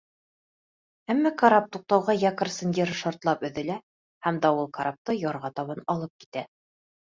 Әммә 1.13 1.31
карап 1.41 1.67
туҡтауға 1.77 2.15
якорь 2.21 2.51
сынйыры 2.55 2.97
шартлап 3.03 3.45
өҙөлә 3.51 3.77
һәм 4.29 4.41
дауыл 4.49 4.73
карапты 4.81 5.19
ярға 5.21 5.55
табан 5.63 5.87
алып 5.97 6.27
китә. 6.27 6.49